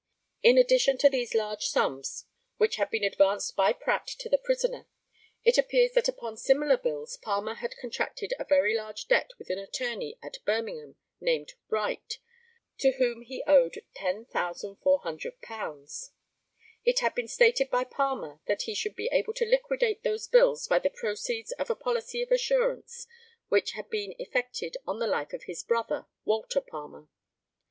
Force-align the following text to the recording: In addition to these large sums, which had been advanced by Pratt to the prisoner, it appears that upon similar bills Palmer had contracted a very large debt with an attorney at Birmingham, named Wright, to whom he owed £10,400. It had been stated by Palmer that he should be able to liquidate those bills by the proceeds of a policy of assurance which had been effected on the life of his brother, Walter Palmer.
In 0.41 0.57
addition 0.57 0.97
to 0.97 1.11
these 1.11 1.35
large 1.35 1.67
sums, 1.67 2.25
which 2.57 2.77
had 2.77 2.89
been 2.89 3.03
advanced 3.03 3.55
by 3.55 3.71
Pratt 3.71 4.07
to 4.07 4.29
the 4.29 4.39
prisoner, 4.39 4.87
it 5.43 5.59
appears 5.59 5.91
that 5.91 6.07
upon 6.07 6.37
similar 6.37 6.75
bills 6.77 7.17
Palmer 7.17 7.53
had 7.53 7.75
contracted 7.79 8.33
a 8.39 8.43
very 8.45 8.75
large 8.75 9.07
debt 9.07 9.29
with 9.37 9.51
an 9.51 9.59
attorney 9.59 10.17
at 10.23 10.43
Birmingham, 10.43 10.95
named 11.19 11.53
Wright, 11.69 12.17
to 12.79 12.93
whom 12.93 13.21
he 13.21 13.43
owed 13.45 13.83
£10,400. 13.95 16.09
It 16.83 16.99
had 17.01 17.13
been 17.13 17.27
stated 17.27 17.69
by 17.69 17.83
Palmer 17.83 18.39
that 18.47 18.63
he 18.63 18.73
should 18.73 18.95
be 18.95 19.07
able 19.11 19.35
to 19.35 19.45
liquidate 19.45 20.01
those 20.01 20.25
bills 20.27 20.67
by 20.67 20.79
the 20.79 20.89
proceeds 20.89 21.51
of 21.59 21.69
a 21.69 21.75
policy 21.75 22.23
of 22.23 22.31
assurance 22.31 23.05
which 23.49 23.73
had 23.73 23.87
been 23.91 24.15
effected 24.17 24.77
on 24.87 24.97
the 24.97 25.05
life 25.05 25.31
of 25.31 25.43
his 25.43 25.61
brother, 25.61 26.07
Walter 26.25 26.59
Palmer. 26.59 27.07